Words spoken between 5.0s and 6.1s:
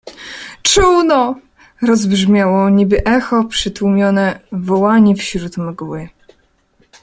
wśród mgły.